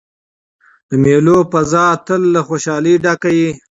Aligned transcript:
د 0.89 0.91
مېلو 1.03 1.37
فضا 1.51 1.85
تل 2.05 2.21
له 2.33 2.41
خوشحالۍ 2.47 2.95
ډکه 3.03 3.29
يي. 3.39 3.49